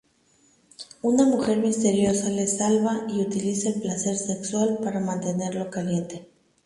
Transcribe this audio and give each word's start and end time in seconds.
Una 1.03 1.25
mujer 1.25 1.59
misteriosa 1.59 2.29
le 2.29 2.47
salva 2.47 3.03
y 3.07 3.21
utiliza 3.21 3.69
el 3.69 3.81
placer 3.83 4.17
sexual 4.17 4.79
para 4.83 4.99
mantenerlo 4.99 5.69
caliente. 5.69 6.27